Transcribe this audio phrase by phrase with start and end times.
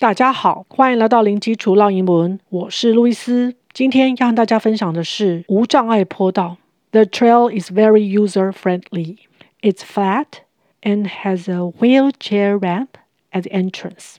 [0.00, 3.54] 大家好，欢迎来到零基础浪英文，我是路易丝。
[3.74, 6.56] 今天要和大家分享的是无障碍坡道。
[6.90, 9.18] The trail is very user friendly.
[9.60, 10.38] It's flat
[10.80, 12.88] and has a wheelchair ramp
[13.30, 14.14] at the entrance.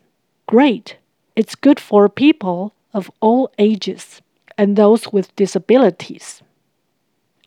[0.46, 0.98] Great!
[1.34, 4.20] It's good for people of all ages
[4.58, 6.42] and those with disabilities.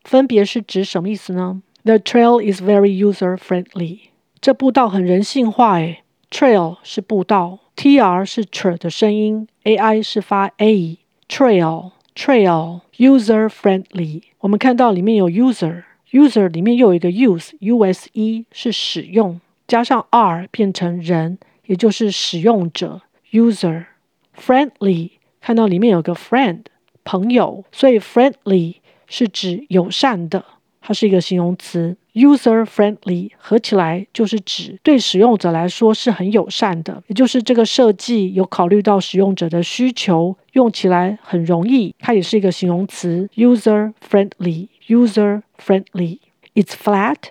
[0.03, 4.09] 分别是指什么意思呢？The trail is very user friendly.
[4.41, 6.01] 这步道很人性化诶。
[6.35, 10.97] Trail 是步道，T-R 是 tr 的声音，A-I 是发 A。
[11.29, 14.21] Trail trail user friendly。
[14.39, 23.85] 我们看到里面有 user，user 里面又有一个 use，U-S-E 是使用，加上 R 变成人，也就是使用者 user
[24.37, 25.11] friendly。
[25.39, 26.65] 看到里面有个 friend
[27.05, 28.75] 朋友，所以 friendly
[29.07, 30.43] 是指友善的，
[30.81, 31.95] 它是一个形容词。
[32.14, 41.94] User friendly 合起来就是指对使用者来说是很友善的，也就是这个设计有考虑到使用者的需求，用起来很容易。
[41.98, 47.30] 它也是一个形容词，user friendly，user friendly。It's flat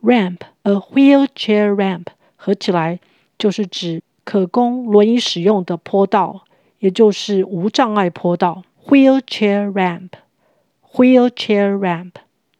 [0.00, 3.00] ramp a wheelchair ramp 合起来
[3.36, 6.44] 就是指可供轮椅使用的坡道，
[6.78, 8.62] 也就是无障碍坡道。
[8.86, 10.10] wheelchair ramp
[10.92, 12.12] wheelchair ramp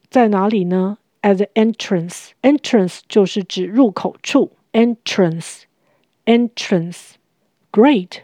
[0.09, 4.51] 在哪里呢？at the entrance entrance 就是指入口处。
[4.73, 5.61] entrance
[6.25, 7.13] entrance
[7.71, 8.19] great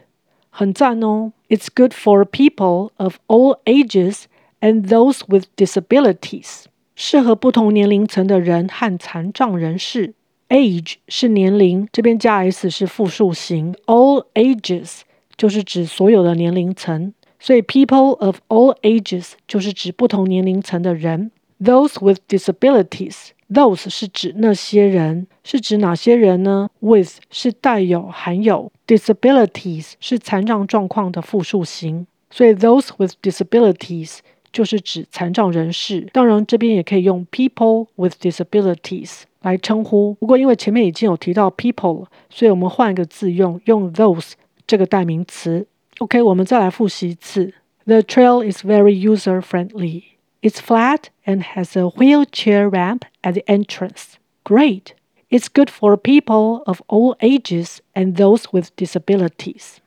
[0.57, 1.31] 很赞哦！
[1.49, 4.23] It's good for people of all ages
[4.59, 6.65] and those with disabilities，
[6.95, 10.13] 适合不同年龄层的人和残障人士。
[10.49, 13.73] Age 是年龄，这边加 s 是复数形。
[13.87, 15.01] All ages
[15.35, 21.31] 就是指所有的年龄层，所以 people of all ages 就是指不同年龄层的人。
[21.59, 23.29] Those with disabilities。
[23.50, 34.18] Those 是指那些人，是指哪些人呢？With 是带有、含有，disabilities 是残障状况的复数形，所以 those with disabilities
[34.52, 36.08] 就是指残障人士。
[36.12, 40.12] 当然，这边也可以用 people with disabilities 来称呼。
[40.14, 44.32] 不过，因为前面已经有提到 people，所以我们换一个字用，用 those
[44.66, 45.66] 这个代名词。
[46.00, 47.54] OK，我们再来复习一次。
[47.86, 50.02] The trail is very user friendly.
[50.41, 54.17] It's flat and has a wheelchair ramp at the entrance.
[54.43, 54.93] Great!
[55.29, 59.77] It's good for people of all ages and those with disabilities.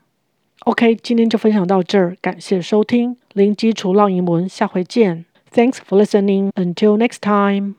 [0.64, 5.26] OK，今天就分享到这儿，感谢收听零基础绕英文，下回见。
[5.52, 6.50] Thanks for listening.
[6.54, 7.74] Until next time.